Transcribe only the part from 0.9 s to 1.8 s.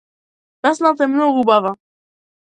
е многу убава.